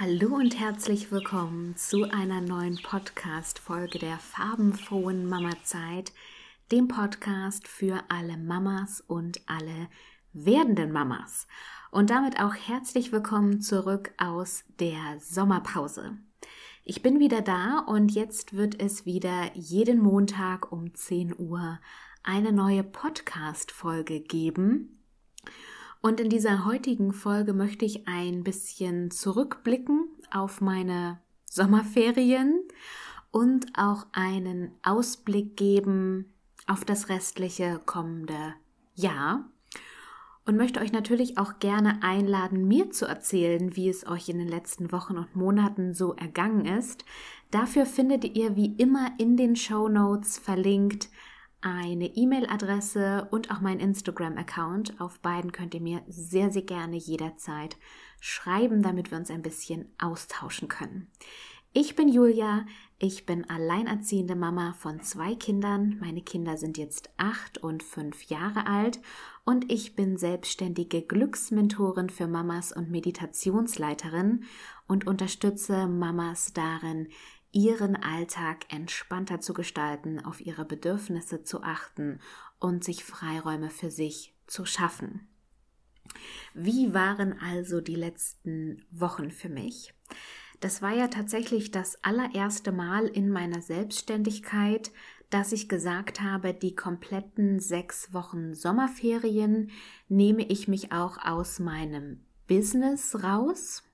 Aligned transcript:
Hallo 0.00 0.36
und 0.36 0.56
herzlich 0.56 1.10
willkommen 1.10 1.74
zu 1.74 2.04
einer 2.04 2.40
neuen 2.40 2.80
Podcast-Folge 2.80 3.98
der 3.98 4.16
farbenfrohen 4.20 5.26
Mama-Zeit, 5.26 6.12
dem 6.70 6.86
Podcast 6.86 7.66
für 7.66 8.04
alle 8.08 8.36
Mamas 8.36 9.00
und 9.00 9.40
alle 9.48 9.88
werdenden 10.32 10.92
Mamas. 10.92 11.48
Und 11.90 12.10
damit 12.10 12.38
auch 12.38 12.54
herzlich 12.54 13.10
willkommen 13.10 13.60
zurück 13.60 14.12
aus 14.18 14.62
der 14.78 15.18
Sommerpause. 15.18 16.16
Ich 16.84 17.02
bin 17.02 17.18
wieder 17.18 17.40
da 17.42 17.80
und 17.80 18.12
jetzt 18.12 18.56
wird 18.56 18.80
es 18.80 19.04
wieder 19.04 19.50
jeden 19.54 20.00
Montag 20.00 20.70
um 20.70 20.94
10 20.94 21.36
Uhr 21.36 21.80
eine 22.22 22.52
neue 22.52 22.84
Podcast-Folge 22.84 24.20
geben. 24.20 24.97
Und 26.00 26.20
in 26.20 26.28
dieser 26.28 26.64
heutigen 26.64 27.12
Folge 27.12 27.52
möchte 27.52 27.84
ich 27.84 28.06
ein 28.06 28.44
bisschen 28.44 29.10
zurückblicken 29.10 30.08
auf 30.30 30.60
meine 30.60 31.18
Sommerferien 31.44 32.62
und 33.30 33.66
auch 33.76 34.06
einen 34.12 34.70
Ausblick 34.82 35.56
geben 35.56 36.32
auf 36.66 36.84
das 36.84 37.08
restliche 37.08 37.80
kommende 37.84 38.54
Jahr. 38.94 39.44
Und 40.46 40.56
möchte 40.56 40.80
euch 40.80 40.92
natürlich 40.92 41.36
auch 41.36 41.58
gerne 41.58 42.02
einladen, 42.02 42.66
mir 42.66 42.90
zu 42.90 43.04
erzählen, 43.04 43.76
wie 43.76 43.90
es 43.90 44.06
euch 44.06 44.30
in 44.30 44.38
den 44.38 44.48
letzten 44.48 44.92
Wochen 44.92 45.18
und 45.18 45.36
Monaten 45.36 45.92
so 45.92 46.14
ergangen 46.14 46.64
ist. 46.64 47.04
Dafür 47.50 47.84
findet 47.84 48.24
ihr 48.24 48.56
wie 48.56 48.74
immer 48.76 49.10
in 49.18 49.36
den 49.36 49.56
Show 49.56 49.88
Notes 49.88 50.38
verlinkt 50.38 51.08
eine 51.60 52.06
E-Mail-Adresse 52.06 53.28
und 53.30 53.50
auch 53.50 53.60
mein 53.60 53.80
Instagram-Account. 53.80 55.00
Auf 55.00 55.20
beiden 55.20 55.52
könnt 55.52 55.74
ihr 55.74 55.80
mir 55.80 56.02
sehr, 56.08 56.50
sehr 56.50 56.62
gerne 56.62 56.96
jederzeit 56.96 57.76
schreiben, 58.20 58.82
damit 58.82 59.10
wir 59.10 59.18
uns 59.18 59.30
ein 59.30 59.42
bisschen 59.42 59.92
austauschen 59.98 60.68
können. 60.68 61.08
Ich 61.74 61.94
bin 61.94 62.08
Julia, 62.08 62.64
ich 62.98 63.26
bin 63.26 63.48
alleinerziehende 63.48 64.34
Mama 64.34 64.72
von 64.72 65.02
zwei 65.02 65.34
Kindern. 65.34 65.98
Meine 66.00 66.22
Kinder 66.22 66.56
sind 66.56 66.78
jetzt 66.78 67.10
acht 67.18 67.58
und 67.58 67.82
fünf 67.82 68.24
Jahre 68.24 68.66
alt 68.66 69.00
und 69.44 69.70
ich 69.70 69.94
bin 69.94 70.16
selbstständige 70.16 71.02
Glücksmentorin 71.02 72.10
für 72.10 72.26
Mamas 72.26 72.72
und 72.72 72.90
Meditationsleiterin 72.90 74.44
und 74.86 75.06
unterstütze 75.06 75.86
Mamas 75.86 76.52
darin, 76.54 77.08
ihren 77.52 77.96
Alltag 77.96 78.72
entspannter 78.72 79.40
zu 79.40 79.54
gestalten, 79.54 80.24
auf 80.24 80.40
ihre 80.40 80.64
Bedürfnisse 80.64 81.42
zu 81.42 81.62
achten 81.62 82.20
und 82.58 82.84
sich 82.84 83.04
Freiräume 83.04 83.70
für 83.70 83.90
sich 83.90 84.34
zu 84.46 84.64
schaffen. 84.64 85.28
Wie 86.54 86.94
waren 86.94 87.38
also 87.38 87.80
die 87.80 87.94
letzten 87.94 88.84
Wochen 88.90 89.30
für 89.30 89.48
mich? 89.48 89.94
Das 90.60 90.82
war 90.82 90.92
ja 90.92 91.08
tatsächlich 91.08 91.70
das 91.70 92.02
allererste 92.02 92.72
Mal 92.72 93.06
in 93.06 93.30
meiner 93.30 93.62
Selbstständigkeit, 93.62 94.90
dass 95.30 95.52
ich 95.52 95.68
gesagt 95.68 96.20
habe, 96.20 96.54
die 96.54 96.74
kompletten 96.74 97.60
sechs 97.60 98.12
Wochen 98.12 98.54
Sommerferien 98.54 99.70
nehme 100.08 100.44
ich 100.44 100.66
mich 100.66 100.90
auch 100.90 101.18
aus 101.18 101.60
meinem 101.60 102.24
Business 102.48 103.22
raus 103.22 103.84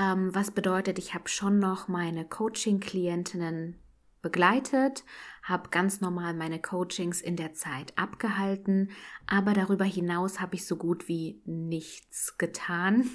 ähm, 0.00 0.34
was 0.34 0.50
bedeutet, 0.50 0.98
ich 0.98 1.14
habe 1.14 1.28
schon 1.28 1.58
noch 1.58 1.86
meine 1.86 2.24
Coaching-Klientinnen 2.24 3.76
begleitet, 4.22 5.04
habe 5.42 5.70
ganz 5.70 6.00
normal 6.00 6.34
meine 6.34 6.60
Coachings 6.60 7.20
in 7.20 7.36
der 7.36 7.54
Zeit 7.54 7.92
abgehalten, 7.96 8.90
aber 9.26 9.52
darüber 9.52 9.84
hinaus 9.84 10.40
habe 10.40 10.54
ich 10.54 10.66
so 10.66 10.76
gut 10.76 11.08
wie 11.08 11.40
nichts 11.44 12.36
getan. 12.38 13.08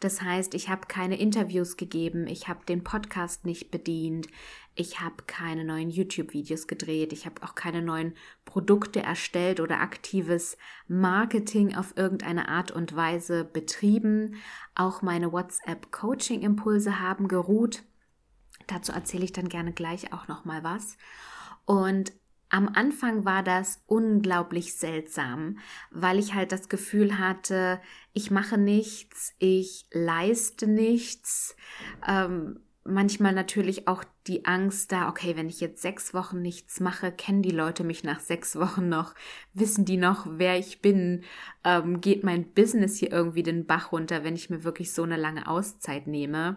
Das 0.00 0.22
heißt, 0.22 0.54
ich 0.54 0.68
habe 0.68 0.86
keine 0.88 1.18
Interviews 1.18 1.76
gegeben, 1.76 2.26
ich 2.26 2.48
habe 2.48 2.64
den 2.66 2.82
Podcast 2.82 3.44
nicht 3.44 3.70
bedient, 3.70 4.28
ich 4.74 5.00
habe 5.00 5.24
keine 5.26 5.64
neuen 5.64 5.90
YouTube-Videos 5.90 6.66
gedreht, 6.66 7.12
ich 7.12 7.26
habe 7.26 7.42
auch 7.42 7.54
keine 7.54 7.82
neuen 7.82 8.14
Produkte 8.44 9.00
erstellt 9.00 9.60
oder 9.60 9.80
aktives 9.80 10.56
Marketing 10.88 11.76
auf 11.76 11.96
irgendeine 11.96 12.48
Art 12.48 12.70
und 12.70 12.96
Weise 12.96 13.44
betrieben. 13.44 14.36
Auch 14.74 15.02
meine 15.02 15.32
WhatsApp-Coaching-Impulse 15.32 17.00
haben 17.00 17.28
geruht 17.28 17.82
Dazu 18.70 18.92
erzähle 18.92 19.24
ich 19.24 19.32
dann 19.32 19.48
gerne 19.48 19.72
gleich 19.72 20.12
auch 20.12 20.28
noch 20.28 20.44
mal 20.44 20.62
was. 20.62 20.96
Und 21.64 22.12
am 22.50 22.68
Anfang 22.68 23.24
war 23.24 23.42
das 23.42 23.80
unglaublich 23.86 24.74
seltsam, 24.74 25.58
weil 25.90 26.18
ich 26.18 26.34
halt 26.34 26.50
das 26.50 26.68
Gefühl 26.68 27.18
hatte, 27.18 27.80
ich 28.12 28.30
mache 28.30 28.58
nichts, 28.58 29.34
ich 29.38 29.86
leiste 29.92 30.66
nichts. 30.66 31.54
Ähm, 32.06 32.60
manchmal 32.84 33.32
natürlich 33.32 33.86
auch 33.86 34.04
die 34.26 34.46
Angst 34.46 34.90
da, 34.90 35.08
okay, 35.08 35.36
wenn 35.36 35.48
ich 35.48 35.60
jetzt 35.60 35.80
sechs 35.80 36.12
Wochen 36.12 36.42
nichts 36.42 36.80
mache, 36.80 37.12
kennen 37.12 37.42
die 37.42 37.50
Leute 37.50 37.84
mich 37.84 38.04
nach 38.04 38.20
sechs 38.20 38.56
Wochen 38.56 38.88
noch, 38.88 39.14
wissen 39.54 39.84
die 39.84 39.96
noch, 39.96 40.26
wer 40.28 40.58
ich 40.58 40.80
bin, 40.82 41.22
ähm, 41.64 42.00
geht 42.00 42.24
mein 42.24 42.52
Business 42.52 42.96
hier 42.96 43.12
irgendwie 43.12 43.42
den 43.42 43.66
Bach 43.66 43.92
runter, 43.92 44.24
wenn 44.24 44.34
ich 44.34 44.50
mir 44.50 44.64
wirklich 44.64 44.92
so 44.92 45.02
eine 45.02 45.16
lange 45.16 45.46
Auszeit 45.46 46.06
nehme. 46.06 46.56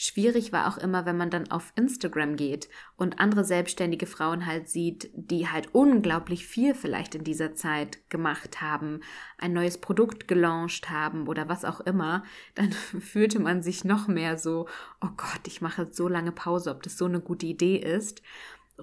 Schwierig 0.00 0.52
war 0.52 0.68
auch 0.68 0.78
immer, 0.78 1.06
wenn 1.06 1.16
man 1.16 1.28
dann 1.28 1.50
auf 1.50 1.72
Instagram 1.74 2.36
geht 2.36 2.68
und 2.96 3.18
andere 3.18 3.42
selbstständige 3.42 4.06
Frauen 4.06 4.46
halt 4.46 4.68
sieht, 4.68 5.10
die 5.12 5.48
halt 5.48 5.74
unglaublich 5.74 6.46
viel 6.46 6.74
vielleicht 6.74 7.16
in 7.16 7.24
dieser 7.24 7.56
Zeit 7.56 8.08
gemacht 8.08 8.60
haben, 8.60 9.00
ein 9.38 9.52
neues 9.52 9.78
Produkt 9.78 10.28
gelauncht 10.28 10.88
haben 10.88 11.26
oder 11.26 11.48
was 11.48 11.64
auch 11.64 11.80
immer, 11.80 12.22
dann 12.54 12.70
fühlte 12.70 13.40
man 13.40 13.60
sich 13.60 13.84
noch 13.84 14.06
mehr 14.06 14.38
so, 14.38 14.68
oh 15.00 15.10
Gott, 15.16 15.48
ich 15.48 15.62
mache 15.62 15.88
so 15.90 16.06
lange 16.06 16.30
Pause, 16.30 16.70
ob 16.70 16.84
das 16.84 16.96
so 16.96 17.06
eine 17.06 17.20
gute 17.20 17.46
Idee 17.46 17.76
ist. 17.78 18.22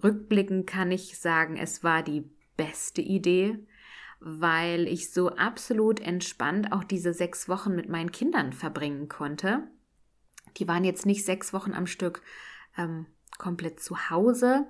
Rückblickend 0.03 0.67
kann 0.67 0.91
ich 0.91 1.17
sagen, 1.17 1.55
es 1.55 1.81
war 1.81 2.03
die 2.03 2.29
beste 2.57 2.99
Idee, 2.99 3.65
weil 4.19 4.85
ich 4.89 5.13
so 5.13 5.29
absolut 5.29 6.01
entspannt 6.01 6.73
auch 6.73 6.83
diese 6.83 7.13
sechs 7.13 7.47
Wochen 7.47 7.73
mit 7.73 7.87
meinen 7.87 8.11
Kindern 8.11 8.51
verbringen 8.51 9.07
konnte. 9.07 9.69
Die 10.57 10.67
waren 10.67 10.83
jetzt 10.83 11.05
nicht 11.05 11.25
sechs 11.25 11.53
Wochen 11.53 11.73
am 11.73 11.87
Stück 11.87 12.21
ähm, 12.77 13.05
komplett 13.37 13.79
zu 13.79 14.09
Hause. 14.09 14.65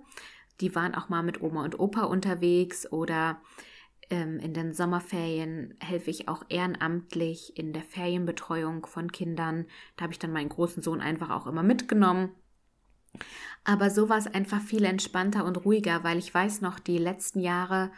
Die 0.62 0.74
waren 0.76 0.96
auch 0.96 1.10
mal 1.10 1.24
mit 1.24 1.42
Oma 1.42 1.64
und 1.64 1.80
Opa 1.80 2.04
unterwegs 2.04 2.92
oder 2.92 3.42
ähm, 4.10 4.40
in 4.40 4.54
den 4.54 4.74
Sommerferien 4.74 5.76
helfe 5.80 6.10
ich 6.10 6.28
auch 6.28 6.44
ehrenamtlich 6.50 7.58
in 7.58 7.74
der 7.74 7.84
Ferienbetreuung 7.84 8.86
von 8.86 9.12
Kindern. 9.12 9.66
Da 9.98 10.04
habe 10.04 10.14
ich 10.14 10.20
dann 10.20 10.32
meinen 10.32 10.50
großen 10.50 10.82
Sohn 10.82 11.02
einfach 11.02 11.30
auch 11.30 11.48
immer 11.48 11.64
mitgenommen. 11.64 12.30
Aber 13.64 13.90
so 13.90 14.10
war 14.10 14.18
es 14.18 14.28
einfach 14.28 14.62
viel 14.62 14.84
entspannter 14.84 15.46
und 15.46 15.66
ruhiger, 15.66 16.04
weil 16.04 16.18
ich 16.18 16.34
weiß 16.34 16.62
noch, 16.62 16.80
die 16.80 16.98
letzten 16.98 17.40
Jahre 17.40 17.92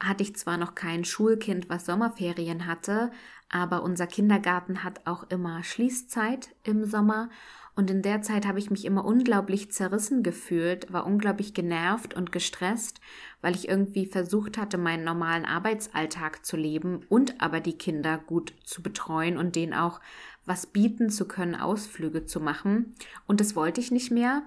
hatte 0.00 0.22
ich 0.22 0.36
zwar 0.36 0.56
noch 0.56 0.74
kein 0.74 1.04
Schulkind, 1.04 1.68
was 1.68 1.86
Sommerferien 1.86 2.66
hatte, 2.66 3.10
aber 3.50 3.82
unser 3.82 4.06
Kindergarten 4.06 4.84
hat 4.84 5.06
auch 5.06 5.24
immer 5.30 5.62
Schließzeit 5.64 6.50
im 6.64 6.84
Sommer 6.84 7.30
und 7.78 7.92
in 7.92 8.02
der 8.02 8.22
Zeit 8.22 8.44
habe 8.44 8.58
ich 8.58 8.72
mich 8.72 8.84
immer 8.84 9.04
unglaublich 9.04 9.70
zerrissen 9.70 10.24
gefühlt, 10.24 10.92
war 10.92 11.06
unglaublich 11.06 11.54
genervt 11.54 12.12
und 12.12 12.32
gestresst, 12.32 13.00
weil 13.40 13.54
ich 13.54 13.68
irgendwie 13.68 14.06
versucht 14.06 14.58
hatte, 14.58 14.78
meinen 14.78 15.04
normalen 15.04 15.44
Arbeitsalltag 15.44 16.44
zu 16.44 16.56
leben 16.56 17.06
und 17.08 17.40
aber 17.40 17.60
die 17.60 17.78
Kinder 17.78 18.18
gut 18.18 18.52
zu 18.64 18.82
betreuen 18.82 19.38
und 19.38 19.54
denen 19.54 19.74
auch 19.74 20.00
was 20.44 20.66
bieten 20.66 21.08
zu 21.08 21.28
können, 21.28 21.54
Ausflüge 21.54 22.26
zu 22.26 22.40
machen. 22.40 22.96
Und 23.28 23.38
das 23.38 23.54
wollte 23.54 23.80
ich 23.80 23.92
nicht 23.92 24.10
mehr. 24.10 24.42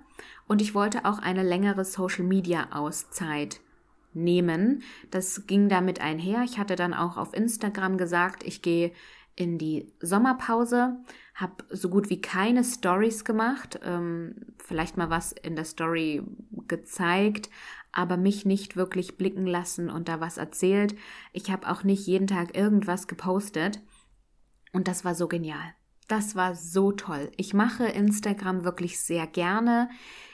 Und 0.50 0.62
ich 0.62 0.76
wollte 0.76 1.06
auch 1.06 1.20
eine 1.20 1.44
längere 1.44 1.86
Social-Media-Auszeit 1.86 3.62
nehmen. 4.14 4.84
Das 5.10 5.48
ging 5.48 5.70
damit 5.70 6.02
einher. 6.02 6.44
Ich 6.44 6.58
hatte 6.58 6.76
dann 6.76 6.94
auch 6.94 7.18
auf 7.18 7.34
Instagram 7.34 7.98
gesagt, 7.98 8.44
ich 8.44 8.62
gehe 8.62 8.92
in 9.36 9.58
die 9.58 9.92
Sommerpause, 10.02 10.98
habe 11.36 11.64
so 11.70 11.90
gut 11.90 12.10
wie 12.10 12.22
keine 12.22 12.64
Stories 12.64 13.24
gemacht, 13.24 13.80
ähm, 13.84 14.36
vielleicht 14.64 14.98
mal 14.98 15.10
was 15.10 15.32
in 15.32 15.56
der 15.56 15.66
Story 15.66 16.22
gezeigt, 16.68 17.50
aber 17.92 18.18
mich 18.18 18.46
nicht 18.46 18.76
wirklich 18.76 19.18
blicken 19.18 19.48
lassen 19.48 19.90
und 19.90 20.08
da 20.08 20.20
was 20.20 20.38
erzählt. 20.38 20.96
Ich 21.34 21.52
habe 21.52 21.70
auch 21.70 21.84
nicht 21.84 22.06
jeden 22.08 22.28
Tag 22.28 22.56
irgendwas 22.56 23.08
gepostet 23.08 23.82
und 24.74 24.88
das 24.88 25.04
war 25.04 25.16
so 25.16 25.28
genial. 25.28 25.74
Das 26.08 26.36
war 26.36 26.56
so 26.56 26.92
toll. 26.92 27.32
Ich 27.38 27.54
mache 27.54 27.86
Instagram 27.86 28.64
wirklich 28.64 29.00
sehr 29.00 29.28
gerne. 29.28 29.90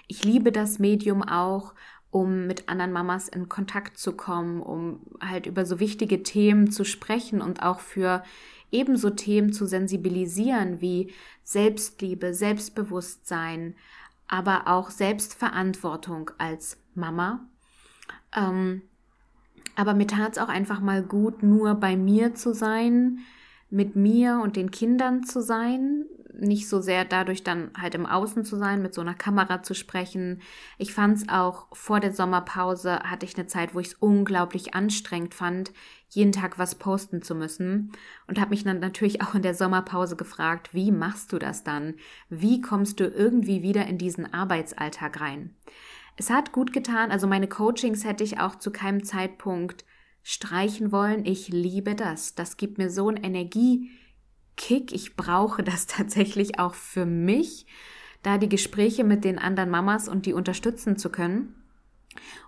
Ich 0.07 0.23
liebe 0.23 0.51
das 0.51 0.79
Medium 0.79 1.21
auch, 1.21 1.75
um 2.17 2.47
mit 2.47 2.67
anderen 2.67 2.91
Mamas 2.91 3.27
in 3.27 3.47
Kontakt 3.47 3.99
zu 3.99 4.13
kommen, 4.13 4.61
um 4.61 5.01
halt 5.21 5.45
über 5.45 5.65
so 5.65 5.79
wichtige 5.79 6.23
Themen 6.23 6.71
zu 6.71 6.83
sprechen 6.83 7.41
und 7.41 7.61
auch 7.61 7.79
für 7.79 8.23
ebenso 8.71 9.11
Themen 9.11 9.53
zu 9.53 9.67
sensibilisieren 9.67 10.81
wie 10.81 11.13
Selbstliebe, 11.43 12.33
Selbstbewusstsein, 12.33 13.75
aber 14.27 14.63
auch 14.65 14.89
Selbstverantwortung 14.89 16.31
als 16.39 16.77
Mama. 16.95 17.45
Ähm, 18.35 18.81
aber 19.75 19.93
mir 19.93 20.07
tat 20.07 20.33
es 20.33 20.37
auch 20.39 20.49
einfach 20.49 20.79
mal 20.79 21.03
gut, 21.03 21.43
nur 21.43 21.75
bei 21.75 21.95
mir 21.95 22.33
zu 22.33 22.51
sein, 22.53 23.19
mit 23.69 23.95
mir 23.95 24.39
und 24.41 24.55
den 24.55 24.71
Kindern 24.71 25.23
zu 25.23 25.41
sein, 25.41 26.05
nicht 26.39 26.69
so 26.69 26.81
sehr 26.81 27.05
dadurch 27.05 27.43
dann 27.43 27.71
halt 27.77 27.95
im 27.95 28.05
Außen 28.05 28.45
zu 28.45 28.55
sein, 28.57 28.81
mit 28.81 28.93
so 28.93 29.01
einer 29.01 29.13
Kamera 29.13 29.63
zu 29.63 29.73
sprechen. 29.73 30.41
Ich 30.77 30.93
fand 30.93 31.17
es 31.17 31.29
auch 31.29 31.67
vor 31.73 31.99
der 31.99 32.13
Sommerpause, 32.13 32.99
hatte 32.99 33.25
ich 33.25 33.37
eine 33.37 33.47
Zeit, 33.47 33.73
wo 33.73 33.79
ich 33.79 33.87
es 33.87 33.93
unglaublich 33.95 34.73
anstrengend 34.73 35.33
fand, 35.33 35.71
jeden 36.09 36.31
Tag 36.31 36.57
was 36.57 36.75
posten 36.75 37.21
zu 37.21 37.35
müssen. 37.35 37.91
Und 38.27 38.39
habe 38.39 38.51
mich 38.51 38.63
dann 38.63 38.79
natürlich 38.79 39.21
auch 39.23 39.35
in 39.35 39.41
der 39.41 39.55
Sommerpause 39.55 40.15
gefragt, 40.15 40.73
wie 40.73 40.91
machst 40.91 41.33
du 41.33 41.39
das 41.39 41.63
dann? 41.63 41.95
Wie 42.29 42.61
kommst 42.61 42.99
du 42.99 43.05
irgendwie 43.05 43.61
wieder 43.61 43.85
in 43.87 43.97
diesen 43.97 44.33
Arbeitsalltag 44.33 45.19
rein? 45.19 45.55
Es 46.17 46.29
hat 46.29 46.51
gut 46.51 46.73
getan, 46.73 47.11
also 47.11 47.27
meine 47.27 47.47
Coachings 47.47 48.03
hätte 48.03 48.23
ich 48.23 48.39
auch 48.39 48.55
zu 48.55 48.71
keinem 48.71 49.03
Zeitpunkt 49.03 49.85
streichen 50.23 50.91
wollen. 50.91 51.25
Ich 51.25 51.47
liebe 51.47 51.95
das. 51.95 52.35
Das 52.35 52.57
gibt 52.57 52.77
mir 52.77 52.89
so 52.89 53.07
einen 53.07 53.23
Energiekick. 54.57 54.91
Ich 54.93 55.15
brauche 55.15 55.63
das 55.63 55.85
tatsächlich 55.87 56.59
auch 56.59 56.73
für 56.73 57.05
mich, 57.05 57.65
da 58.23 58.37
die 58.37 58.49
Gespräche 58.49 59.03
mit 59.03 59.23
den 59.23 59.39
anderen 59.39 59.69
Mamas 59.69 60.09
und 60.09 60.25
die 60.25 60.33
unterstützen 60.33 60.97
zu 60.97 61.09
können. 61.09 61.53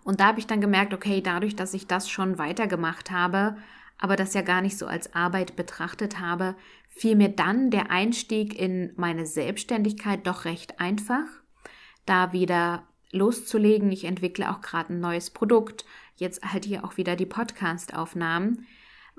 Und 0.04 0.20
da 0.20 0.28
habe 0.28 0.40
ich 0.40 0.48
dann 0.48 0.62
gemerkt, 0.62 0.94
okay, 0.94 1.22
dadurch, 1.22 1.56
dass 1.56 1.74
ich 1.74 1.86
das 1.86 2.10
schon 2.10 2.40
weitergemacht 2.40 3.12
habe, 3.12 3.58
aber 3.98 4.16
das 4.16 4.34
ja 4.34 4.42
gar 4.42 4.62
nicht 4.62 4.78
so 4.78 4.88
als 4.88 5.14
Arbeit 5.14 5.56
betrachtet 5.56 6.20
habe, 6.20 6.56
fiel 6.88 7.16
mir 7.16 7.30
dann 7.30 7.70
der 7.70 7.92
Einstieg 7.92 8.60
in 8.60 8.94
meine 8.96 9.26
Selbstständigkeit 9.26 10.26
doch 10.26 10.46
recht 10.46 10.80
einfach, 10.80 11.26
da 12.06 12.34
wieder 12.34 12.88
loszulegen. 13.12 13.92
Ich 13.92 14.06
entwickle 14.06 14.50
auch 14.50 14.62
gerade 14.62 14.94
ein 14.94 15.00
neues 15.00 15.30
Produkt 15.30 15.86
jetzt 16.16 16.44
halt 16.44 16.66
hier 16.66 16.84
auch 16.84 16.98
wieder 16.98 17.16
die 17.16 17.26
Podcast-Aufnahmen. 17.26 18.66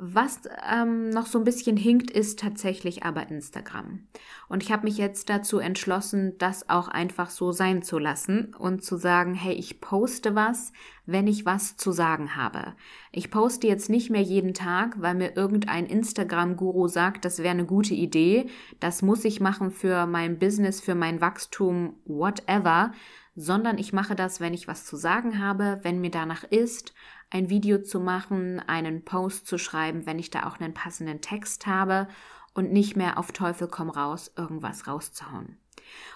Was 0.02 0.40
ähm, 0.72 1.10
noch 1.10 1.26
so 1.26 1.36
ein 1.36 1.44
bisschen 1.44 1.76
hinkt, 1.76 2.10
ist 2.10 2.38
tatsächlich 2.38 3.02
aber 3.02 3.28
Instagram. 3.28 4.06
Und 4.48 4.62
ich 4.62 4.72
habe 4.72 4.84
mich 4.84 4.96
jetzt 4.96 5.28
dazu 5.28 5.58
entschlossen, 5.58 6.38
das 6.38 6.70
auch 6.70 6.88
einfach 6.88 7.28
so 7.28 7.52
sein 7.52 7.82
zu 7.82 7.98
lassen 7.98 8.54
und 8.54 8.82
zu 8.82 8.96
sagen, 8.96 9.34
hey, 9.34 9.52
ich 9.52 9.82
poste 9.82 10.34
was, 10.34 10.72
wenn 11.04 11.26
ich 11.26 11.44
was 11.44 11.76
zu 11.76 11.92
sagen 11.92 12.34
habe. 12.34 12.72
Ich 13.12 13.30
poste 13.30 13.66
jetzt 13.66 13.90
nicht 13.90 14.08
mehr 14.08 14.22
jeden 14.22 14.54
Tag, 14.54 15.02
weil 15.02 15.16
mir 15.16 15.36
irgendein 15.36 15.84
Instagram-Guru 15.84 16.88
sagt, 16.88 17.26
das 17.26 17.40
wäre 17.40 17.50
eine 17.50 17.66
gute 17.66 17.92
Idee, 17.92 18.46
das 18.80 19.02
muss 19.02 19.26
ich 19.26 19.38
machen 19.38 19.70
für 19.70 20.06
mein 20.06 20.38
Business, 20.38 20.80
für 20.80 20.94
mein 20.94 21.20
Wachstum, 21.20 21.92
whatever, 22.06 22.92
sondern 23.36 23.76
ich 23.76 23.92
mache 23.92 24.14
das, 24.14 24.40
wenn 24.40 24.54
ich 24.54 24.66
was 24.66 24.86
zu 24.86 24.96
sagen 24.96 25.44
habe, 25.44 25.78
wenn 25.82 26.00
mir 26.00 26.10
danach 26.10 26.44
ist, 26.44 26.94
ein 27.30 27.48
Video 27.48 27.82
zu 27.82 28.00
machen, 28.00 28.60
einen 28.66 29.04
Post 29.04 29.46
zu 29.46 29.56
schreiben, 29.56 30.04
wenn 30.06 30.18
ich 30.18 30.30
da 30.30 30.46
auch 30.46 30.60
einen 30.60 30.74
passenden 30.74 31.20
Text 31.20 31.66
habe 31.66 32.08
und 32.54 32.72
nicht 32.72 32.96
mehr 32.96 33.18
auf 33.18 33.32
Teufel 33.32 33.68
komm 33.68 33.90
raus 33.90 34.32
irgendwas 34.36 34.86
rauszuhauen. 34.86 35.56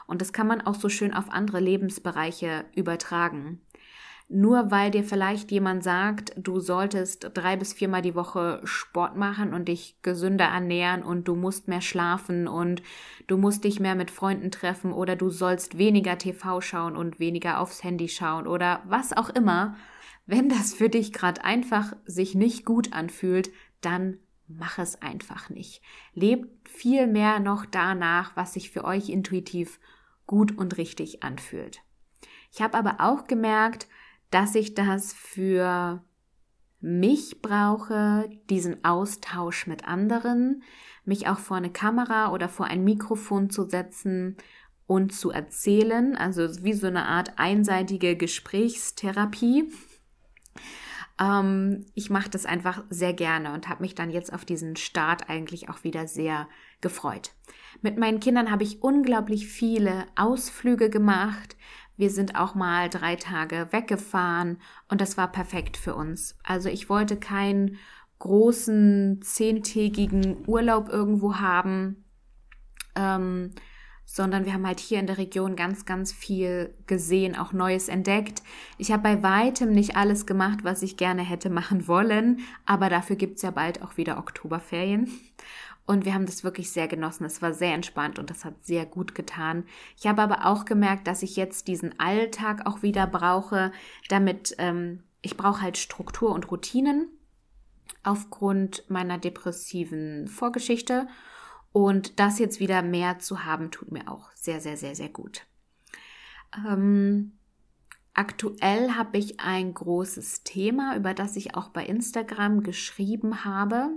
Und 0.07 0.21
das 0.21 0.33
kann 0.33 0.47
man 0.47 0.61
auch 0.61 0.75
so 0.75 0.89
schön 0.89 1.15
auf 1.15 1.31
andere 1.31 1.61
Lebensbereiche 1.61 2.65
übertragen. 2.75 3.61
Nur 4.29 4.71
weil 4.71 4.91
dir 4.91 5.05
vielleicht 5.05 5.51
jemand 5.53 5.85
sagt, 5.85 6.33
du 6.37 6.59
solltest 6.59 7.31
drei 7.35 7.57
bis 7.57 7.75
viermal 7.75 8.01
die 8.01 8.15
Woche 8.15 8.61
Sport 8.65 9.17
machen 9.17 9.53
und 9.53 9.69
dich 9.69 9.97
gesünder 10.01 10.47
ernähren 10.47 11.03
und 11.03 11.29
du 11.29 11.37
musst 11.37 11.69
mehr 11.69 11.83
schlafen 11.83 12.49
und 12.49 12.83
du 13.27 13.37
musst 13.37 13.65
dich 13.65 13.81
mehr 13.81 13.95
mit 13.95 14.11
Freunden 14.11 14.51
treffen 14.51 14.93
oder 14.93 15.15
du 15.15 15.29
sollst 15.29 15.77
weniger 15.77 16.17
TV 16.17 16.63
schauen 16.63 16.97
und 16.97 17.21
weniger 17.21 17.61
aufs 17.61 17.85
Handy 17.85 18.09
schauen 18.09 18.47
oder 18.47 18.83
was 18.87 19.15
auch 19.15 19.29
immer, 19.29 19.77
wenn 20.27 20.49
das 20.49 20.75
für 20.75 20.89
dich 20.89 21.13
gerade 21.13 21.45
einfach 21.45 21.95
sich 22.07 22.35
nicht 22.35 22.65
gut 22.65 22.93
anfühlt, 22.93 23.51
dann 23.81 24.19
mach 24.47 24.79
es 24.79 25.01
einfach 25.03 25.51
nicht. 25.51 25.83
Lebt 26.15 26.69
viel 26.69 27.07
mehr 27.07 27.41
noch 27.41 27.67
danach, 27.67 28.37
was 28.37 28.55
sich 28.55 28.71
für 28.71 28.85
euch 28.85 29.09
intuitiv 29.09 29.81
gut 30.27 30.57
und 30.57 30.77
richtig 30.79 31.23
anfühlt. 31.23 31.83
Ich 32.53 32.63
habe 32.63 32.79
aber 32.79 32.97
auch 33.01 33.27
gemerkt, 33.27 33.89
dass 34.31 34.55
ich 34.55 34.75
das 34.75 35.13
für 35.13 36.03
mich 36.81 37.41
brauche, 37.41 38.29
diesen 38.51 38.85
Austausch 38.85 39.67
mit 39.67 39.87
anderen, 39.87 40.63
mich 41.05 41.29
auch 41.29 41.39
vor 41.39 41.57
eine 41.57 41.71
Kamera 41.71 42.33
oder 42.33 42.49
vor 42.49 42.67
ein 42.67 42.85
Mikrofon 42.85 43.51
zu 43.51 43.65
setzen 43.65 44.37
und 44.87 45.15
zu 45.15 45.31
erzählen, 45.31 46.15
also 46.17 46.63
wie 46.63 46.75
so 46.75 46.87
eine 46.87 47.07
Art 47.07 47.39
einseitige 47.39 48.17
Gesprächstherapie. 48.17 49.71
Ähm, 51.21 51.87
ich 51.95 52.11
mache 52.11 52.31
das 52.31 52.47
einfach 52.47 52.83
sehr 52.91 53.13
gerne 53.13 53.53
und 53.53 53.69
habe 53.69 53.83
mich 53.83 53.95
dann 53.95 54.11
jetzt 54.11 54.33
auf 54.33 54.45
diesen 54.45 54.77
Start 54.77 55.29
eigentlich 55.29 55.69
auch 55.69 55.85
wieder 55.85 56.07
sehr 56.07 56.49
gefreut. 56.81 57.33
Mit 57.83 57.99
meinen 57.99 58.21
Kindern 58.21 58.51
habe 58.51 58.65
ich 58.65 58.83
unglaublich 58.83 59.47
viele 59.47 60.07
Ausflüge 60.17 60.91
gemacht. 60.91 61.57
Wir 61.97 62.11
sind 62.11 62.35
auch 62.35 62.55
mal 62.55 62.89
drei 62.89 63.15
Tage 63.17 63.69
weggefahren 63.71 64.59
und 64.89 65.01
das 65.01 65.17
war 65.17 65.31
perfekt 65.31 65.77
für 65.77 65.95
uns. 65.95 66.37
Also 66.43 66.69
ich 66.69 66.89
wollte 66.89 67.17
keinen 67.17 67.79
großen 68.19 69.21
zehntägigen 69.23 70.49
Urlaub 70.49 70.89
irgendwo 70.89 71.37
haben, 71.37 72.05
ähm, 72.97 73.53
sondern 74.05 74.45
wir 74.45 74.53
haben 74.53 74.67
halt 74.67 74.81
hier 74.81 75.01
in 75.01 75.07
der 75.07 75.19
Region 75.19 75.57
ganz, 75.57 75.85
ganz 75.87 76.13
viel 76.13 76.75
gesehen, 76.87 77.37
auch 77.37 77.53
Neues 77.53 77.89
entdeckt. 77.89 78.43
Ich 78.79 78.93
habe 78.93 79.03
bei 79.03 79.23
weitem 79.23 79.73
nicht 79.73 79.97
alles 79.97 80.27
gemacht, 80.27 80.61
was 80.63 80.83
ich 80.83 80.97
gerne 80.97 81.23
hätte 81.23 81.51
machen 81.51 81.89
wollen, 81.89 82.41
aber 82.67 82.89
dafür 82.89 83.17
gibt's 83.17 83.43
ja 83.43 83.51
bald 83.51 83.83
auch 83.83 83.97
wieder 83.97 84.19
Oktoberferien. 84.19 85.11
Und 85.87 86.07
wir 86.07 86.15
haben 86.15 86.27
das 86.27 86.45
wirklich 86.45 86.71
sehr 86.71 86.89
genossen. 86.89 87.25
Es 87.25 87.43
war 87.43 87.53
sehr 87.53 87.75
entspannt 87.75 88.19
und 88.19 88.31
das 88.31 88.45
hat 88.45 88.65
sehr 88.65 88.87
gut 88.87 89.15
getan. 89.15 89.65
Ich 89.99 90.07
habe 90.07 90.23
aber 90.23 90.47
auch 90.47 90.65
gemerkt, 90.65 91.07
dass 91.07 91.23
ich 91.23 91.37
jetzt 91.37 91.69
diesen 91.69 91.99
Alltag 92.01 92.67
auch 92.67 92.83
wieder 92.83 93.07
brauche, 93.07 93.71
damit 94.09 94.55
ähm, 94.59 95.03
ich 95.21 95.37
brauche 95.37 95.61
halt 95.61 95.77
Struktur 95.77 96.33
und 96.33 96.51
Routinen 96.51 97.09
aufgrund 98.03 98.89
meiner 98.89 99.19
depressiven 99.19 100.27
Vorgeschichte. 100.29 101.07
Und 101.75 102.21
das 102.21 102.39
jetzt 102.39 102.61
wieder 102.61 102.83
mehr 102.83 103.19
zu 103.19 103.45
haben, 103.45 103.73
tut 103.73 103.91
mir 103.91 104.07
auch 104.07 104.31
sehr, 104.37 104.61
sehr, 104.61 104.77
sehr, 104.77 104.95
sehr 104.95 105.09
gut. 105.09 105.45
Ähm, 106.57 107.33
aktuell 108.15 108.93
habe 108.93 109.19
ich 109.19 109.41
ein 109.41 109.75
großes 109.75 110.45
Thema, 110.45 110.97
über 110.97 111.15
das 111.15 111.35
ich 111.35 111.57
auch 111.57 111.71
bei 111.71 111.85
Instagram 111.85 112.63
geschrieben 112.63 113.45
habe. 113.45 113.91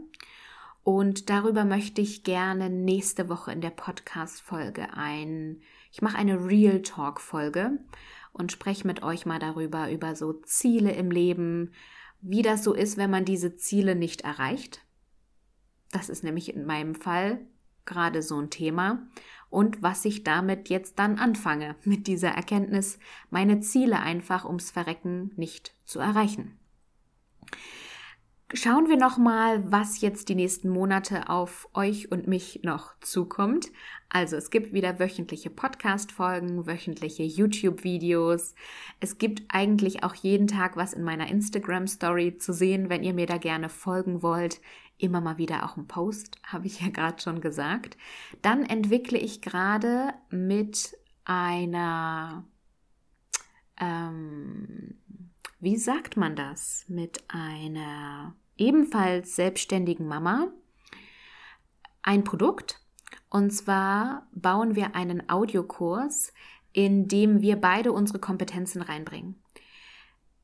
Und 0.81 1.29
darüber 1.29 1.65
möchte 1.65 2.01
ich 2.01 2.23
gerne 2.23 2.71
nächste 2.71 3.29
Woche 3.29 3.51
in 3.51 3.61
der 3.61 3.69
Podcast-Folge 3.69 4.93
ein, 4.95 5.61
ich 5.91 6.01
mache 6.01 6.17
eine 6.17 6.47
Real 6.47 6.81
Talk-Folge 6.81 7.77
und 8.33 8.51
spreche 8.51 8.87
mit 8.87 9.03
euch 9.03 9.27
mal 9.27 9.37
darüber, 9.37 9.91
über 9.91 10.15
so 10.15 10.33
Ziele 10.33 10.93
im 10.93 11.11
Leben, 11.11 11.73
wie 12.21 12.41
das 12.41 12.63
so 12.63 12.73
ist, 12.73 12.97
wenn 12.97 13.11
man 13.11 13.23
diese 13.23 13.55
Ziele 13.55 13.93
nicht 13.93 14.21
erreicht. 14.21 14.83
Das 15.91 16.09
ist 16.09 16.23
nämlich 16.23 16.55
in 16.55 16.65
meinem 16.65 16.95
Fall 16.95 17.45
gerade 17.87 18.21
so 18.21 18.39
ein 18.39 18.51
Thema 18.51 19.07
und 19.49 19.81
was 19.81 20.05
ich 20.05 20.23
damit 20.23 20.69
jetzt 20.69 20.99
dann 20.99 21.17
anfange, 21.17 21.75
mit 21.83 22.07
dieser 22.07 22.29
Erkenntnis, 22.29 22.99
meine 23.29 23.61
Ziele 23.61 23.99
einfach 23.99 24.45
ums 24.45 24.71
Verrecken 24.71 25.31
nicht 25.35 25.73
zu 25.85 25.99
erreichen. 25.99 26.59
Schauen 28.53 28.87
wir 28.87 28.95
noch 28.95 29.17
mal, 29.17 29.69
was 29.73 29.99
jetzt 29.99 30.29
die 30.29 30.35
nächsten 30.35 30.69
Monate 30.69 31.27
auf 31.27 31.67
euch 31.73 32.11
und 32.13 32.27
mich 32.27 32.61
noch 32.63 32.97
zukommt. 33.01 33.67
Also 34.07 34.37
es 34.37 34.51
gibt 34.51 34.71
wieder 34.71 34.99
wöchentliche 34.99 35.49
Podcast-Folgen, 35.49 36.65
wöchentliche 36.65 37.23
YouTube-Videos. 37.23 38.55
Es 39.01 39.17
gibt 39.17 39.43
eigentlich 39.49 40.05
auch 40.05 40.15
jeden 40.15 40.47
Tag 40.47 40.77
was 40.77 40.93
in 40.93 41.03
meiner 41.03 41.27
Instagram-Story 41.27 42.37
zu 42.37 42.53
sehen, 42.53 42.89
wenn 42.89 43.03
ihr 43.03 43.13
mir 43.13 43.25
da 43.25 43.37
gerne 43.37 43.67
folgen 43.67 44.23
wollt. 44.23 44.61
Immer 44.97 45.21
mal 45.21 45.37
wieder 45.37 45.65
auch 45.65 45.77
ein 45.77 45.87
Post, 45.87 46.39
habe 46.43 46.67
ich 46.67 46.81
ja 46.81 46.89
gerade 46.89 47.21
schon 47.21 47.41
gesagt. 47.41 47.97
Dann 48.41 48.63
entwickle 48.63 49.17
ich 49.17 49.41
gerade 49.41 50.13
mit 50.29 50.97
einer 51.25 52.45
ähm, 53.79 54.95
wie 55.59 55.77
sagt 55.77 56.17
man 56.17 56.35
das, 56.35 56.85
mit 56.87 57.23
einer 57.29 58.35
ebenfalls 58.57 59.35
selbstständigen 59.35 60.07
Mama 60.07 60.51
ein 62.03 62.23
Produkt. 62.23 62.81
Und 63.29 63.51
zwar 63.51 64.27
bauen 64.33 64.75
wir 64.75 64.95
einen 64.95 65.29
Audiokurs, 65.29 66.31
in 66.73 67.07
dem 67.07 67.41
wir 67.41 67.55
beide 67.55 67.91
unsere 67.91 68.19
Kompetenzen 68.19 68.81
reinbringen. 68.81 69.41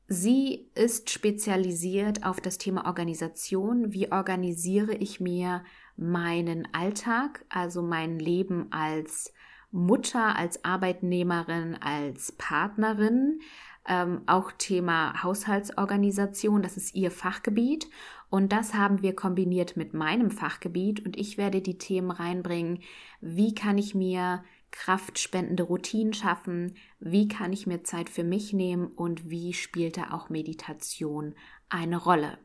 Sie 0.06 0.68
ist 0.74 1.10
spezialisiert 1.10 2.24
auf 2.24 2.40
das 2.40 2.58
Thema 2.58 2.86
Organisation. 2.86 3.92
Wie 3.92 4.12
organisiere 4.12 4.94
ich 4.94 5.20
mir 5.20 5.64
meinen 5.96 6.68
Alltag, 6.72 7.44
also 7.48 7.82
mein 7.82 8.18
Leben 8.18 8.70
als 8.70 9.32
Mutter, 9.70 10.36
als 10.36 10.64
Arbeitnehmerin, 10.64 11.76
als 11.80 12.32
Partnerin? 12.32 13.40
ähm, 13.86 14.22
auch 14.26 14.52
Thema 14.52 15.22
Haushaltsorganisation, 15.22 16.62
das 16.62 16.76
ist 16.76 16.94
ihr 16.94 17.10
Fachgebiet. 17.10 17.88
Und 18.30 18.52
das 18.52 18.74
haben 18.74 19.02
wir 19.02 19.14
kombiniert 19.14 19.76
mit 19.76 19.94
meinem 19.94 20.30
Fachgebiet. 20.30 21.04
Und 21.04 21.16
ich 21.16 21.38
werde 21.38 21.60
die 21.60 21.78
Themen 21.78 22.10
reinbringen, 22.10 22.80
wie 23.20 23.54
kann 23.54 23.78
ich 23.78 23.94
mir 23.94 24.42
kraftspendende 24.74 25.62
Routinen 25.62 26.12
schaffen, 26.12 26.74
wie 26.98 27.28
kann 27.28 27.52
ich 27.52 27.66
mir 27.66 27.84
Zeit 27.84 28.10
für 28.10 28.24
mich 28.24 28.52
nehmen 28.52 28.88
und 28.88 29.30
wie 29.30 29.52
spielt 29.52 29.96
da 29.96 30.10
auch 30.10 30.30
Meditation 30.30 31.34
eine 31.68 31.96
Rolle. 31.96 32.38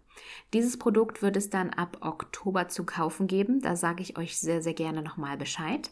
Dieses 0.53 0.77
Produkt 0.77 1.21
wird 1.21 1.37
es 1.37 1.49
dann 1.49 1.71
ab 1.71 1.97
Oktober 2.01 2.67
zu 2.67 2.85
kaufen 2.85 3.27
geben. 3.27 3.61
Da 3.61 3.75
sage 3.75 4.03
ich 4.03 4.17
euch 4.17 4.37
sehr, 4.37 4.61
sehr 4.61 4.73
gerne 4.73 5.01
nochmal 5.01 5.37
Bescheid. 5.37 5.89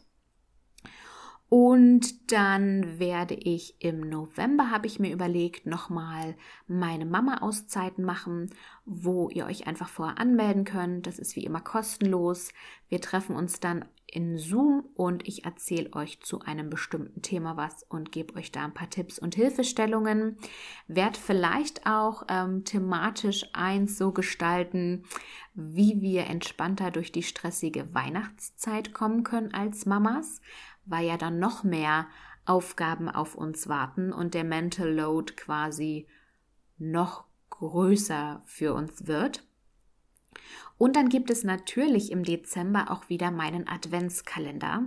Und 1.50 2.32
dann 2.34 3.00
werde 3.00 3.34
ich 3.34 3.76
im 3.80 4.02
November, 4.02 4.70
habe 4.70 4.86
ich 4.88 5.00
mir 5.00 5.14
überlegt, 5.14 5.66
nochmal 5.66 6.36
meine 6.68 7.06
Mama-Auszeiten 7.06 8.04
machen, 8.04 8.50
wo 8.86 9.30
ihr 9.30 9.46
euch 9.46 9.66
einfach 9.66 9.88
vorher 9.88 10.20
anmelden 10.20 10.66
könnt. 10.66 11.08
Das 11.08 11.20
ist 11.20 11.38
wie 11.38 11.46
immer 11.46 11.62
kostenlos. 11.62 12.50
Wir 12.90 13.00
treffen 13.00 13.36
uns 13.36 13.62
dann 13.62 13.86
in 14.10 14.38
Zoom 14.38 14.86
und 14.96 15.28
ich 15.28 15.46
erzähle 15.46 15.94
euch 15.94 16.22
zu 16.22 16.42
einem 16.42 16.70
bestimmten 16.70 17.22
Thema 17.22 17.58
was 17.58 17.84
und 17.84 18.12
gebe 18.12 18.36
euch 18.36 18.52
da 18.52 18.64
ein 18.64 18.74
paar 18.74 18.90
Tipps 18.90 19.20
und 19.20 19.36
Hilfestellungen. 19.36 20.38
Werd 20.88 21.18
vielleicht 21.18 21.86
auch 21.86 22.24
ähm, 22.30 22.64
thematisch 22.64 23.46
eins 23.54 23.98
so 23.98 24.12
gestalten, 24.12 25.04
wie 25.54 26.02
wir 26.02 26.28
entspannter 26.28 26.92
durch 26.92 27.12
die 27.12 27.24
stressige 27.24 27.94
Weihnachtszeit 27.94 28.94
kommen 28.94 29.24
können 29.24 29.54
als 29.54 29.86
Mamas 29.86 30.42
weil 30.88 31.06
ja 31.06 31.18
dann 31.18 31.40
noch 31.40 31.64
mehr 31.64 32.08
Aufgaben 32.46 33.10
auf 33.10 33.36
uns 33.36 33.68
warten 33.68 34.14
und 34.14 34.34
der 34.34 34.44
Mental 34.44 34.90
Load 34.90 35.34
quasi 35.34 36.08
noch 36.78 37.26
größer 37.50 38.42
für 38.46 38.74
uns 38.74 39.08
wird. 39.08 39.44
Und 40.78 40.96
dann 40.96 41.10
gibt 41.10 41.30
es 41.30 41.44
natürlich 41.44 42.12
im 42.12 42.24
Dezember 42.24 42.92
auch 42.92 43.10
wieder 43.10 43.32
meinen 43.32 43.68
Adventskalender. 43.68 44.84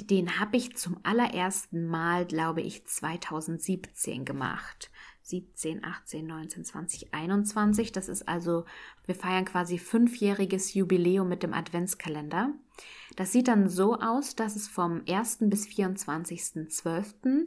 Den 0.00 0.40
habe 0.40 0.56
ich 0.56 0.76
zum 0.76 0.98
allerersten 1.02 1.86
Mal, 1.86 2.24
glaube 2.24 2.62
ich, 2.62 2.86
2017 2.86 4.24
gemacht. 4.24 4.90
17, 5.22 5.84
18, 5.84 6.26
19, 6.26 6.64
20, 6.64 7.14
21. 7.14 7.92
Das 7.92 8.08
ist 8.08 8.28
also, 8.28 8.64
wir 9.06 9.14
feiern 9.14 9.44
quasi 9.44 9.78
fünfjähriges 9.78 10.74
Jubiläum 10.74 11.28
mit 11.28 11.42
dem 11.42 11.54
Adventskalender. 11.54 12.52
Das 13.16 13.32
sieht 13.32 13.48
dann 13.48 13.68
so 13.68 13.98
aus, 13.98 14.34
dass 14.34 14.56
es 14.56 14.68
vom 14.68 15.02
1. 15.08 15.38
bis 15.42 15.66
24.12. 15.66 17.46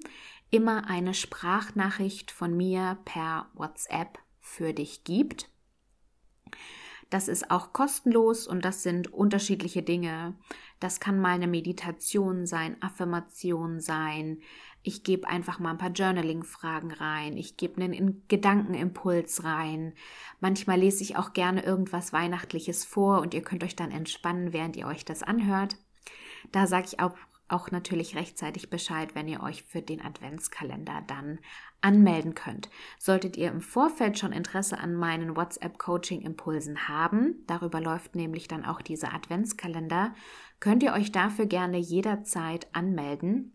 immer 0.52 0.88
eine 0.88 1.14
Sprachnachricht 1.14 2.32
von 2.32 2.56
mir 2.56 2.98
per 3.06 3.50
WhatsApp 3.54 4.20
für 4.40 4.74
dich 4.74 5.04
gibt. 5.04 5.50
Das 7.10 7.28
ist 7.28 7.52
auch 7.52 7.72
kostenlos 7.72 8.48
und 8.48 8.66
das 8.66 8.84
sind 8.84 9.14
unterschiedliche 9.14 9.84
Dinge. 9.84 10.36
Das 10.80 11.00
kann 11.00 11.20
mal 11.20 11.34
eine 11.34 11.48
Meditation 11.48 12.46
sein, 12.46 12.82
Affirmation 12.82 13.80
sein. 13.80 14.42
Ich 14.88 15.04
gebe 15.04 15.28
einfach 15.28 15.58
mal 15.58 15.72
ein 15.72 15.80
paar 15.80 15.90
Journaling-Fragen 15.90 16.92
rein. 16.92 17.38
Ich 17.38 17.58
gebe 17.58 17.82
einen 17.82 18.22
Gedankenimpuls 18.28 19.44
rein. 19.44 19.94
Manchmal 20.40 20.80
lese 20.80 21.02
ich 21.02 21.18
auch 21.18 21.34
gerne 21.34 21.64
irgendwas 21.64 22.14
Weihnachtliches 22.14 22.86
vor 22.86 23.22
und 23.22 23.34
ihr 23.34 23.42
könnt 23.42 23.64
euch 23.64 23.76
dann 23.76 23.90
entspannen, 23.90 24.54
während 24.54 24.76
ihr 24.76 24.86
euch 24.86 25.04
das 25.04 25.24
anhört. 25.24 25.76
Da 26.52 26.68
sage 26.68 26.86
ich 26.86 27.00
auch 27.00 27.18
auch 27.48 27.70
natürlich 27.70 28.16
rechtzeitig 28.16 28.70
Bescheid, 28.70 29.14
wenn 29.14 29.28
ihr 29.28 29.42
euch 29.44 29.64
für 29.64 29.82
den 29.82 30.02
Adventskalender 30.02 31.04
dann 31.06 31.40
anmelden 31.82 32.34
könnt. 32.34 32.70
Solltet 32.98 33.38
ihr 33.38 33.50
im 33.50 33.62
Vorfeld 33.62 34.18
schon 34.18 34.32
Interesse 34.32 34.80
an 34.80 34.96
meinen 34.96 35.36
WhatsApp-Coaching-Impulsen 35.36 36.88
haben, 36.88 37.44
darüber 37.46 37.82
läuft 37.82 38.16
nämlich 38.16 38.48
dann 38.48 38.66
auch 38.66 38.82
dieser 38.82 39.14
Adventskalender, 39.14 40.16
könnt 40.60 40.82
ihr 40.82 40.94
euch 40.94 41.12
dafür 41.12 41.46
gerne 41.46 41.78
jederzeit 41.78 42.68
anmelden. 42.74 43.55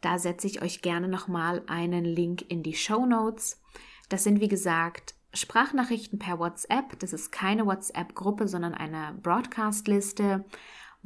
Da 0.00 0.18
setze 0.18 0.46
ich 0.46 0.62
euch 0.62 0.82
gerne 0.82 1.08
nochmal 1.08 1.62
einen 1.66 2.04
Link 2.04 2.44
in 2.48 2.62
die 2.62 2.74
Show 2.74 3.06
Notes. 3.06 3.60
Das 4.08 4.24
sind 4.24 4.40
wie 4.40 4.48
gesagt 4.48 5.14
Sprachnachrichten 5.32 6.18
per 6.18 6.38
WhatsApp. 6.38 6.98
Das 7.00 7.12
ist 7.12 7.30
keine 7.30 7.66
WhatsApp-Gruppe, 7.66 8.48
sondern 8.48 8.74
eine 8.74 9.18
Broadcast-Liste 9.22 10.44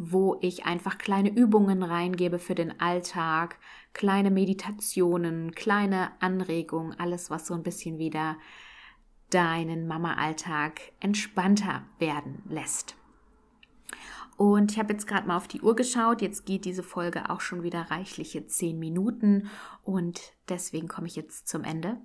wo 0.03 0.39
ich 0.41 0.65
einfach 0.65 0.97
kleine 0.97 1.29
Übungen 1.29 1.83
reingebe 1.83 2.39
für 2.39 2.55
den 2.55 2.81
Alltag, 2.81 3.59
kleine 3.93 4.31
Meditationen, 4.31 5.53
kleine 5.53 6.11
Anregungen, 6.21 6.99
alles, 6.99 7.29
was 7.29 7.47
so 7.47 7.53
ein 7.53 7.63
bisschen 7.63 7.99
wieder 7.99 8.39
deinen 9.29 9.87
Mama-Alltag 9.87 10.81
entspannter 11.01 11.83
werden 11.99 12.43
lässt. 12.49 12.97
Und 14.41 14.73
ich 14.73 14.79
habe 14.79 14.95
jetzt 14.95 15.07
gerade 15.07 15.29
mal 15.29 15.37
auf 15.37 15.49
die 15.49 15.61
Uhr 15.61 15.77
geschaut. 15.77 16.23
Jetzt 16.23 16.47
geht 16.47 16.65
diese 16.65 16.83
Folge 16.83 17.29
auch 17.29 17.43
schon 17.43 17.63
wieder 17.63 17.91
reichliche 17.91 18.47
zehn 18.47 18.79
Minuten 18.79 19.51
und 19.83 20.19
deswegen 20.49 20.89
komme 20.89 21.09
ich 21.09 21.15
jetzt 21.15 21.47
zum 21.47 21.63
Ende. 21.63 21.99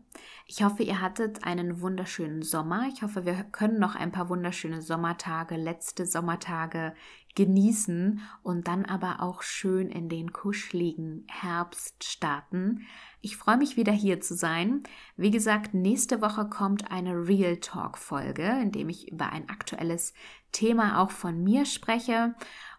Ich 0.46 0.62
hoffe, 0.62 0.84
ihr 0.84 1.00
hattet 1.00 1.46
einen 1.46 1.80
wunderschönen 1.80 2.42
Sommer. 2.42 2.90
Ich 2.94 3.04
hoffe, 3.04 3.26
wir 3.26 3.36
können 3.36 3.80
noch 3.80 3.96
ein 3.96 4.12
paar 4.12 4.28
wunderschöne 4.28 4.82
Sommertage, 4.82 5.56
letzte 5.56 6.06
Sommertage 6.06 6.94
genießen 7.36 8.22
und 8.44 8.68
dann 8.68 8.86
aber 8.86 9.22
auch 9.22 9.42
schön 9.42 9.90
in 9.90 10.10
den 10.10 10.32
kuscheligen 10.34 11.26
Herbst 11.30 12.04
starten. 12.04 12.82
Ich 13.22 13.38
freue 13.38 13.58
mich 13.58 13.78
wieder 13.78 13.92
hier 13.92 14.22
zu 14.22 14.36
sein. 14.36 14.84
Wie 15.18 15.32
gesagt, 15.32 15.74
nächste 15.74 16.22
Woche 16.22 16.48
kommt 16.48 16.92
eine 16.92 17.28
Real 17.28 17.58
Talk 17.58 17.98
Folge, 17.98 18.60
in 18.62 18.72
dem 18.72 18.90
ich 18.90 19.12
über 19.12 19.32
ein 19.32 19.50
aktuelles 19.50 20.14
Thema 20.52 21.02
auch 21.02 21.12
von 21.12 21.44
mir 21.44 21.66
spreche 21.66 22.36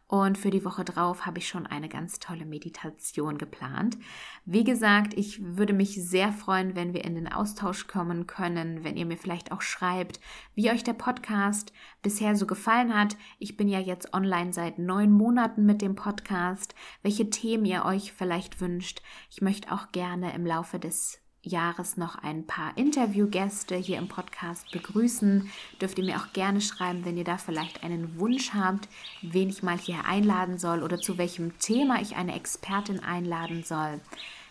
und 0.09 0.39
für 0.39 0.51
die 0.51 0.65
Woche 0.65 0.85
drauf 0.85 1.27
habe 1.27 1.39
ich 1.39 1.49
schon 1.49 1.67
eine 1.67 1.89
ganz 1.89 2.21
tolle 2.21 2.47
Meditation 2.47 3.39
geplant. 3.39 3.99
Wie 4.45 4.63
gesagt, 4.63 5.15
ich 5.15 5.41
würde 5.43 5.73
mich 5.73 5.97
sehr 5.97 6.33
freuen, 6.33 6.77
wenn 6.77 6.95
wir 6.95 7.05
in 7.05 7.17
den 7.17 7.33
Austausch 7.33 7.89
kommen 7.89 8.29
können, 8.29 8.85
wenn 8.85 8.97
ihr 8.97 9.05
mir 9.05 9.17
vielleicht 9.17 9.51
auch 9.51 9.63
schreibt, 9.63 10.21
wie 10.55 10.71
euch 10.71 10.85
der 10.85 10.93
Podcast 10.93 11.73
bisher 12.03 12.37
so 12.37 12.47
gefallen 12.47 12.95
hat. 12.97 13.17
Ich 13.41 13.57
bin 13.57 13.67
ja 13.67 13.81
jetzt 13.81 14.15
online 14.15 14.53
seit 14.53 14.79
neun 14.79 15.11
Monaten 15.11 15.67
mit 15.67 15.83
dem 15.83 15.97
Podcast, 15.97 16.77
welche 17.03 17.29
Themen 17.29 17.65
ihr 17.65 17.85
euch 17.85 18.13
vielleicht 18.13 18.61
wünscht. 18.61 19.03
Ich 19.31 19.43
möchte 19.43 19.73
auch 19.73 19.91
gerne 19.91 20.33
im 20.35 20.47
Laufe 20.47 20.79
des 20.79 21.26
Jahres 21.47 21.97
noch 21.97 22.17
ein 22.17 22.47
paar 22.47 22.77
Interviewgäste 22.77 23.77
hier 23.77 23.99
im 23.99 24.09
Podcast 24.09 24.71
begrüßen. 24.73 25.51
Dürft 25.81 25.99
ihr 25.99 26.05
mir 26.05 26.17
auch 26.17 26.33
gerne 26.33 26.61
schreiben, 26.61 27.05
wenn 27.05 27.17
ihr 27.17 27.25
da 27.25 27.39
vielleicht 27.39 27.83
einen 27.83 28.19
Wunsch 28.19 28.53
habt, 28.53 28.89
wen 29.23 29.49
ich 29.49 29.63
mal 29.63 29.79
hier 29.79 30.05
einladen 30.07 30.59
soll 30.59 30.83
oder 30.83 30.99
zu 30.99 31.19
welchem 31.19 31.59
Thema 31.59 32.01
ich 32.01 32.17
eine 32.17 32.35
Expertin 32.35 33.01
einladen 33.01 33.63
soll. 33.65 34.01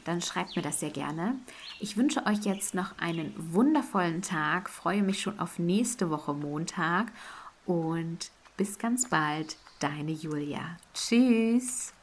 Dann 0.04 0.22
schreibt 0.22 0.56
mir 0.56 0.62
das 0.62 0.80
sehr 0.80 0.92
gerne. 0.92 1.36
Ich 1.80 1.98
wünsche 1.98 2.26
euch 2.26 2.46
jetzt 2.46 2.76
noch 2.76 2.98
einen 3.00 3.34
wundervollen 3.38 4.22
Tag, 4.22 4.70
freue 4.70 5.02
mich 5.02 5.22
schon 5.22 5.40
auf 5.40 5.60
nächste 5.60 6.10
Woche 6.10 6.34
Montag 6.34 7.12
und 7.66 8.30
bis 8.56 8.78
ganz 8.78 9.10
bald, 9.10 9.58
deine 9.80 10.12
Julia. 10.12 10.78
Tschüss. 10.94 11.95